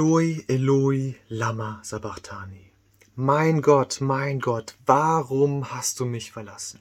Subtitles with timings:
[0.00, 2.72] Eloi, Eloi, Lama Sabachthani.
[3.16, 6.80] Mein Gott, mein Gott, warum hast du mich verlassen?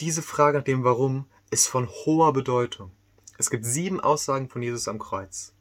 [0.00, 2.90] Diese Frage nach dem Warum ist von hoher Bedeutung.
[3.38, 5.54] Es gibt sieben Aussagen von Jesus am Kreuz.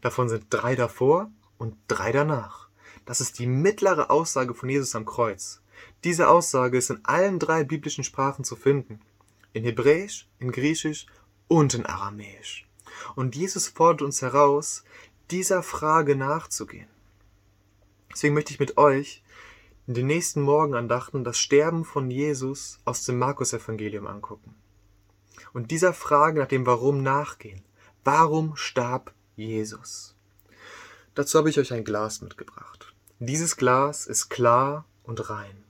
[0.00, 2.68] Davon sind drei davor und drei danach.
[3.04, 5.60] Das ist die mittlere Aussage von Jesus am Kreuz.
[6.04, 8.98] Diese Aussage ist in allen drei biblischen Sprachen zu finden.
[9.52, 11.04] In Hebräisch, in Griechisch
[11.48, 12.66] und in Aramäisch.
[13.14, 14.84] Und Jesus fordert uns heraus,
[15.30, 16.88] dieser Frage nachzugehen.
[18.12, 19.22] Deswegen möchte ich mit euch
[19.86, 24.54] in den nächsten Morgenandachten das Sterben von Jesus aus dem Markus-Evangelium angucken.
[25.52, 27.62] Und dieser Frage nach dem Warum nachgehen.
[28.04, 30.14] Warum starb Jesus?
[31.14, 32.94] Dazu habe ich euch ein Glas mitgebracht.
[33.18, 35.64] Dieses Glas ist klar und rein.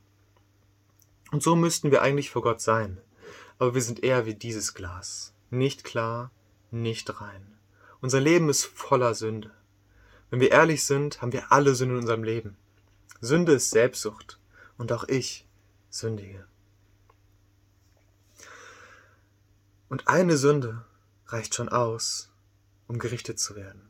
[1.30, 2.98] Und so müssten wir eigentlich vor Gott sein.
[3.58, 5.32] Aber wir sind eher wie dieses Glas.
[5.50, 6.30] Nicht klar,
[6.70, 7.58] nicht rein.
[8.02, 9.52] Unser Leben ist voller Sünde.
[10.28, 12.56] Wenn wir ehrlich sind, haben wir alle Sünde in unserem Leben.
[13.20, 14.40] Sünde ist Selbstsucht.
[14.76, 15.46] Und auch ich
[15.88, 16.44] sündige.
[19.88, 20.84] Und eine Sünde
[21.28, 22.32] reicht schon aus,
[22.88, 23.88] um gerichtet zu werden.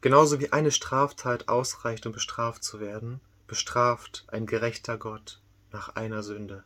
[0.00, 6.22] Genauso wie eine Straftat ausreicht, um bestraft zu werden, bestraft ein gerechter Gott nach einer
[6.22, 6.64] Sünde.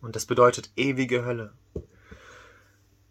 [0.00, 1.52] Und das bedeutet ewige Hölle.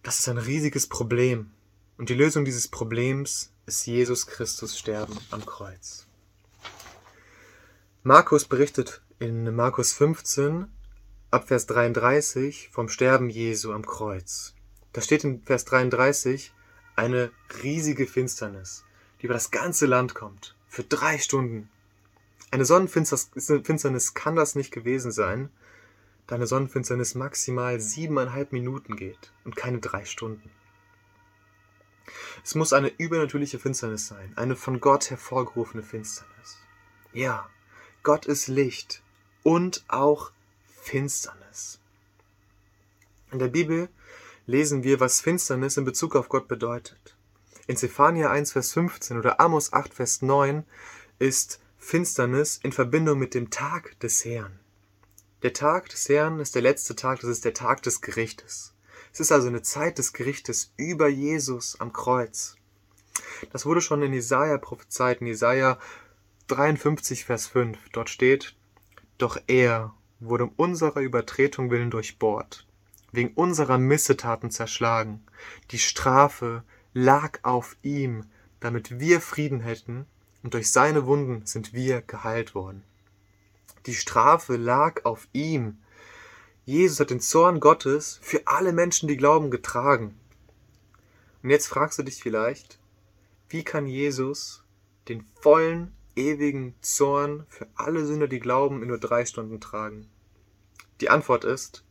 [0.02, 1.52] Das ist ein riesiges Problem,
[2.00, 6.08] und die Lösung dieses Problems ist Jesus Christus Sterben am Kreuz.
[8.04, 10.70] Markus berichtet in Markus 15
[11.30, 14.56] ab Vers 33 vom Sterben Jesu am Kreuz.
[14.94, 16.54] Da steht in Vers 33
[16.96, 18.86] eine riesige Finsternis,
[19.22, 21.70] die über das ganze Land kommt, für drei Stunden.
[22.50, 25.50] Eine Sonnenfinsternis kann das nicht gewesen sein,
[26.28, 30.50] da eine Sonnenfinsternis maximal siebeneinhalb Minuten geht und keine drei Stunden.
[32.44, 36.58] Es muss eine übernatürliche Finsternis sein, eine von Gott hervorgerufene Finsternis.
[37.14, 37.50] Ja,
[38.04, 39.02] Gott ist Licht
[39.44, 40.32] und auch
[40.82, 41.80] Finsternis.
[43.32, 43.90] In der Bibel
[44.46, 47.16] lesen wir, was Finsternis in Bezug auf Gott bedeutet.
[47.68, 50.66] In Zephania 1, Vers 15 oder Amos 8, Vers 9
[51.20, 54.60] ist Finsternis in Verbindung mit dem Tag des Herrn.
[55.44, 58.74] Der Tag des Herrn ist der letzte Tag, das ist der Tag des Gerichtes.
[59.12, 62.56] Es ist also eine Zeit des Gerichtes über Jesus am Kreuz.
[63.52, 65.78] Das wurde schon in Jesaja prophezeit, in Jesaja
[66.48, 67.78] 53, Vers 5.
[67.92, 68.56] Dort steht,
[69.18, 72.68] Doch er wurde um unserer Übertretung willen durchbohrt,
[73.12, 75.24] wegen unserer Missetaten zerschlagen.
[75.72, 78.26] Die Strafe lag auf ihm,
[78.60, 80.06] damit wir Frieden hätten,
[80.44, 82.84] und durch seine Wunden sind wir geheilt worden.
[83.86, 85.80] Die Strafe lag auf ihm,
[86.66, 90.20] Jesus hat den Zorn Gottes für alle Menschen, die glauben, getragen.
[91.42, 92.80] Und jetzt fragst du dich vielleicht,
[93.48, 94.64] wie kann Jesus
[95.08, 100.10] den vollen, ewigen Zorn für alle Sünder, die glauben, in nur drei Stunden tragen?
[101.02, 101.84] Die Antwort ist,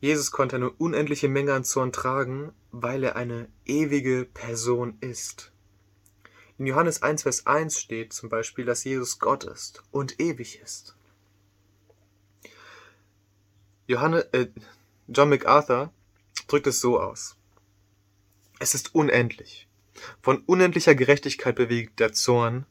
[0.00, 5.52] Jesus konnte eine unendliche Menge an Zorn tragen, weil er eine ewige Person ist.
[6.58, 10.95] In Johannes 1, Vers 1 steht zum Beispiel, dass Jesus Gott ist und ewig ist.
[13.86, 14.48] Johanne, äh,
[15.08, 15.92] John MacArthur
[16.48, 17.36] drückt es so aus.
[18.58, 19.68] Es ist unendlich.
[20.22, 22.66] Von unendlicher Gerechtigkeit bewegt der Zorn,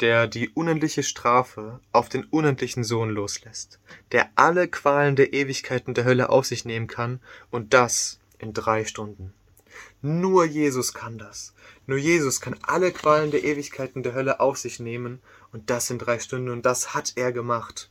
[0.00, 3.80] der die unendliche Strafe auf den unendlichen Sohn loslässt,
[4.12, 7.20] der alle Qualen der Ewigkeiten der Hölle auf sich nehmen kann,
[7.50, 9.34] und das in drei Stunden.
[10.02, 11.52] Nur Jesus kann das.
[11.86, 15.20] Nur Jesus kann alle Qualen der Ewigkeiten der Hölle auf sich nehmen,
[15.52, 17.90] und das in drei Stunden, und das hat er gemacht.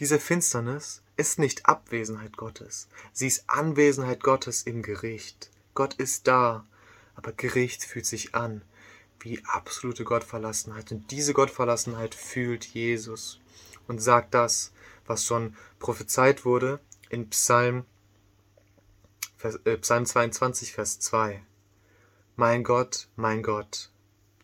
[0.00, 5.50] Diese Finsternis ist nicht Abwesenheit Gottes, sie ist Anwesenheit Gottes im Gericht.
[5.74, 6.66] Gott ist da,
[7.14, 8.62] aber Gericht fühlt sich an
[9.20, 10.90] wie absolute Gottverlassenheit.
[10.90, 13.38] Und diese Gottverlassenheit fühlt Jesus
[13.86, 14.72] und sagt das,
[15.06, 17.84] was schon prophezeit wurde in Psalm,
[19.42, 21.42] äh, Psalm 22, Vers 2.
[22.36, 23.90] Mein Gott, mein Gott,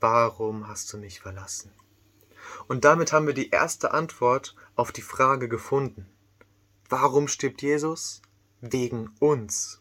[0.00, 1.72] warum hast du mich verlassen?
[2.69, 6.06] Und damit haben wir die erste Antwort auf die Frage gefunden.
[6.88, 8.22] Warum stirbt Jesus?
[8.60, 9.80] Wegen uns.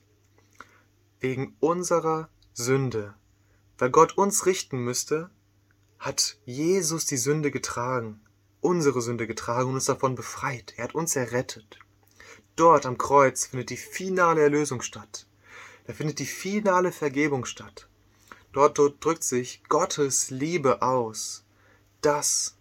[1.20, 3.14] Wegen unserer Sünde.
[3.78, 5.30] Weil Gott uns richten müsste,
[6.00, 8.22] hat Jesus die Sünde getragen,
[8.62, 10.74] unsere Sünde getragen und uns davon befreit.
[10.78, 11.80] Er hat uns errettet.
[12.56, 15.28] Dort am Kreuz findet die finale Erlösung statt.
[15.86, 17.88] Da findet die finale Vergebung statt.
[18.54, 21.44] Dort, dort drückt sich Gottes Liebe aus.
[22.02, 22.56] Das,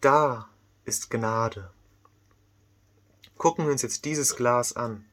[0.00, 0.48] da
[0.84, 1.70] ist Gnade.
[3.38, 5.04] Gucken wir uns jetzt dieses Glas an.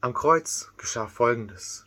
[0.00, 1.86] Am Kreuz geschah Folgendes.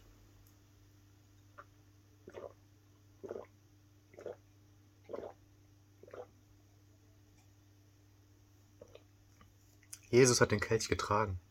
[10.10, 11.42] Jesus hat den Kelch getragen.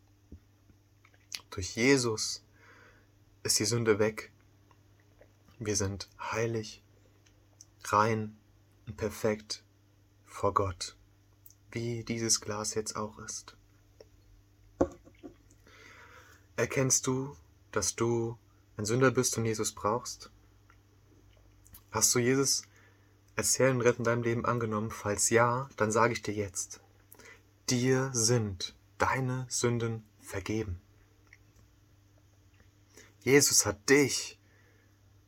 [1.51, 2.43] Durch Jesus
[3.43, 4.33] ist die Sünde weg.
[5.59, 6.83] Wir sind heilig,
[7.85, 8.39] rein
[8.87, 9.63] und perfekt
[10.25, 10.97] vor Gott
[11.73, 13.57] wie dieses Glas jetzt auch ist.
[16.57, 17.37] Erkennst du,
[17.71, 18.39] dass du
[18.77, 20.31] ein Sünder bist und Jesus brauchst?
[21.91, 22.63] Hast du Jesus
[23.37, 24.91] als Herrn und Retter in deinem Leben angenommen?
[24.91, 26.81] Falls ja, dann sage ich dir jetzt,
[27.69, 30.81] dir sind deine Sünden vergeben.
[33.25, 34.39] Jesus hat dich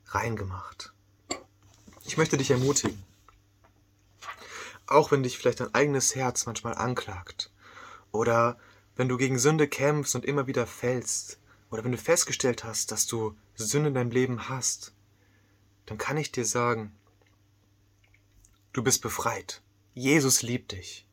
[0.07, 0.93] reingemacht.
[2.05, 3.03] Ich möchte dich ermutigen.
[4.87, 7.51] Auch wenn dich vielleicht dein eigenes Herz manchmal anklagt
[8.13, 8.59] oder
[8.97, 11.39] wenn du gegen Sünde kämpfst und immer wieder fällst
[11.71, 14.93] oder wenn du festgestellt hast, dass du Sünde in deinem Leben hast,
[15.87, 16.93] dann kann ich dir sagen,
[18.73, 19.63] du bist befreit.
[19.95, 21.07] Jesus liebt dich.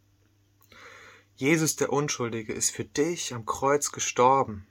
[1.36, 4.68] Jesus der Unschuldige ist für dich am Kreuz gestorben.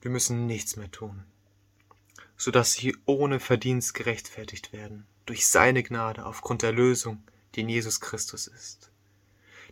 [0.00, 1.24] Wir müssen nichts mehr tun,
[2.36, 7.22] so dass sie ohne Verdienst gerechtfertigt werden, durch seine Gnade aufgrund der Lösung,
[7.54, 8.90] die in Jesus Christus ist.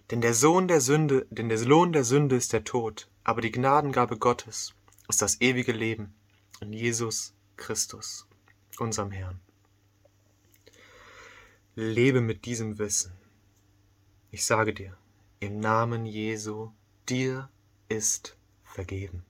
[0.08, 3.50] Denn der Sohn der Sünde, denn der Lohn der Sünde ist der Tod, aber die
[3.50, 4.72] Gnadengabe Gottes
[5.08, 6.14] ist das ewige Leben
[6.60, 8.28] in Jesus Christus,
[8.78, 9.40] unserem Herrn.
[11.74, 13.10] Lebe mit diesem Wissen.
[14.30, 14.96] Ich sage dir,
[15.40, 16.70] im Namen Jesu,
[17.08, 17.50] dir
[17.88, 19.24] ist vergeben.